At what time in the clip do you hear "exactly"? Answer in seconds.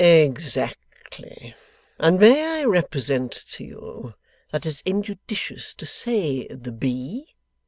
0.03-1.53